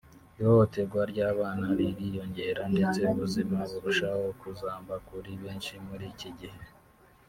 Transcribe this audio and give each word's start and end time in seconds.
ihohoterwa 0.39 1.01
ry’abana 1.11 1.67
ririyongera 1.77 2.61
ndetse 2.73 2.99
ubuzima 3.11 3.57
burushaho 3.71 4.25
kuzamba 4.41 4.93
kuri 5.07 5.31
benshi 5.43 5.73
muri 5.87 6.05
iki 6.13 6.31
gihugu 6.39 6.71